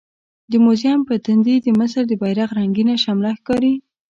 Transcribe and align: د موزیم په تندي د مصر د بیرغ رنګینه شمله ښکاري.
د 0.51 0.53
موزیم 0.65 0.99
په 1.09 1.15
تندي 1.25 1.55
د 1.61 1.67
مصر 1.79 2.03
د 2.07 2.13
بیرغ 2.21 2.49
رنګینه 2.59 2.95
شمله 3.03 3.31
ښکاري. 3.39 3.73